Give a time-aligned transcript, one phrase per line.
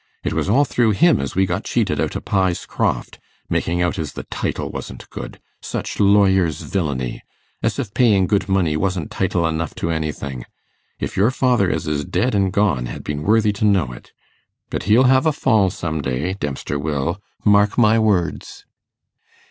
[0.23, 3.19] It was all through him as we got cheated out o' Pye's Croft,
[3.51, 5.39] making out as the title wasn't good.
[5.61, 7.21] Such lawyer's villany!
[7.61, 10.45] As if paying good money wasn't title enough to anything.
[10.99, 14.11] If your father as is dead and gone had been worthy to know it!
[14.71, 17.21] But he'll have a fall some day, Dempster will.
[17.45, 18.65] Mark my words.